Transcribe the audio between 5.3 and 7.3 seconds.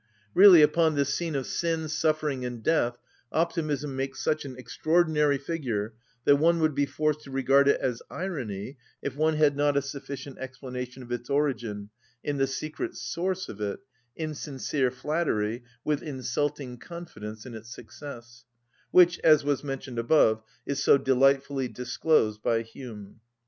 figure that one would be forced to